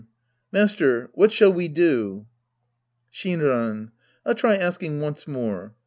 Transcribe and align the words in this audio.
Master, 0.51 1.11
what 1.13 1.31
shall 1.31 1.53
we 1.53 1.67
do? 1.67 2.25
Shinran. 3.13 3.91
I'll 4.25 4.33
try 4.33 4.55
asking 4.55 4.99
once 4.99 5.27
more. 5.27 5.75